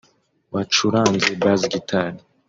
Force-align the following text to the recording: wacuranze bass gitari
wacuranze 0.53 1.31
bass 1.43 1.61
gitari 1.71 2.19